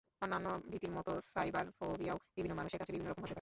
[0.21, 3.29] অন্যান্য ভীতির মতো সাইবারফোবিয়াও বিভিন্ন মানুষের কাছে বিভিন্ন রকম হতে পারে।